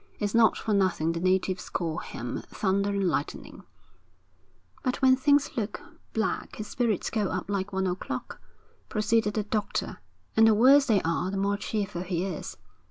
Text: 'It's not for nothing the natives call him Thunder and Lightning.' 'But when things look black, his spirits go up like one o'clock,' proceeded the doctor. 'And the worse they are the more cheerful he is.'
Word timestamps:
'It's 0.17 0.33
not 0.33 0.57
for 0.57 0.73
nothing 0.73 1.11
the 1.11 1.19
natives 1.19 1.69
call 1.69 1.99
him 1.99 2.41
Thunder 2.47 2.89
and 2.89 3.07
Lightning.' 3.07 3.61
'But 4.81 4.99
when 5.03 5.15
things 5.15 5.55
look 5.55 5.79
black, 6.11 6.55
his 6.55 6.65
spirits 6.65 7.11
go 7.11 7.27
up 7.27 7.51
like 7.51 7.71
one 7.71 7.85
o'clock,' 7.85 8.41
proceeded 8.89 9.35
the 9.35 9.43
doctor. 9.43 9.99
'And 10.35 10.47
the 10.47 10.55
worse 10.55 10.87
they 10.87 11.03
are 11.03 11.29
the 11.29 11.37
more 11.37 11.55
cheerful 11.57 12.01
he 12.01 12.25
is.' 12.25 12.57